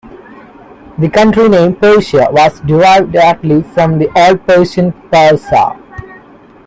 [0.97, 5.77] The country name Persia was derived directly from the Old Persian Parsa.